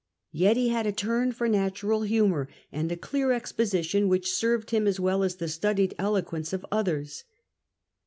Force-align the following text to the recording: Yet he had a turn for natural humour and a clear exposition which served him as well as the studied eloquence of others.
Yet 0.31 0.57
he 0.57 0.69
had 0.69 0.87
a 0.87 0.91
turn 0.91 1.31
for 1.31 1.47
natural 1.47 2.01
humour 2.01 2.49
and 2.71 2.91
a 2.91 2.97
clear 2.97 3.31
exposition 3.31 4.09
which 4.09 4.33
served 4.33 4.71
him 4.71 4.87
as 4.87 4.99
well 4.99 5.21
as 5.21 5.35
the 5.35 5.47
studied 5.47 5.93
eloquence 5.99 6.53
of 6.53 6.65
others. 6.71 7.23